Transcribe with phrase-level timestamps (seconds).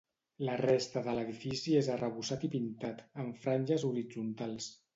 [0.45, 4.73] La resta de l'edifici és arrebossat i pintat, amb franges horitzontals.